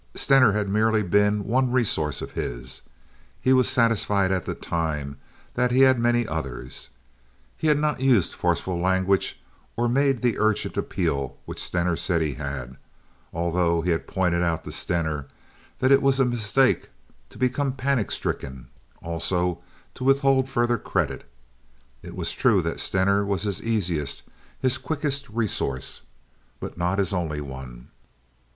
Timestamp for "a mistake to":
16.19-17.37